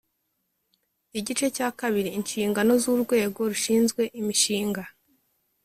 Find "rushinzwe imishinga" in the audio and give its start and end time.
3.51-4.83